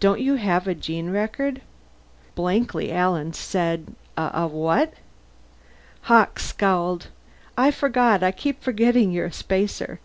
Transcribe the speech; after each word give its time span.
"Don't 0.00 0.18
you 0.18 0.34
have 0.34 0.66
a 0.66 0.74
gene 0.74 1.10
record?" 1.10 1.60
Blankly, 2.34 2.90
Alan 2.90 3.34
said, 3.34 3.94
"A 4.16 4.48
what?" 4.48 4.94
Hawkes 6.02 6.44
scowled. 6.46 7.06
"I 7.56 7.70
forgot 7.70 8.24
I 8.24 8.32
keep 8.32 8.60
forgetting 8.64 9.12
you're 9.12 9.26
a 9.26 9.32
spacer. 9.32 10.00